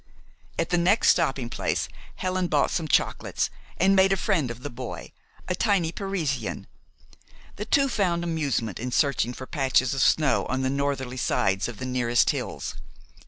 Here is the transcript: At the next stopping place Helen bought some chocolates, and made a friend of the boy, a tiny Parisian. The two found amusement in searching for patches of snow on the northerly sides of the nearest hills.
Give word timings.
At 0.57 0.71
the 0.71 0.79
next 0.79 1.09
stopping 1.09 1.47
place 1.47 1.87
Helen 2.15 2.47
bought 2.47 2.71
some 2.71 2.87
chocolates, 2.87 3.51
and 3.77 3.95
made 3.95 4.11
a 4.11 4.17
friend 4.17 4.49
of 4.49 4.63
the 4.63 4.71
boy, 4.71 5.11
a 5.47 5.53
tiny 5.53 5.91
Parisian. 5.91 6.65
The 7.57 7.65
two 7.65 7.87
found 7.87 8.23
amusement 8.23 8.79
in 8.79 8.91
searching 8.91 9.31
for 9.31 9.45
patches 9.45 9.93
of 9.93 10.01
snow 10.01 10.47
on 10.47 10.63
the 10.63 10.71
northerly 10.71 11.17
sides 11.17 11.67
of 11.67 11.77
the 11.77 11.85
nearest 11.85 12.31
hills. 12.31 12.73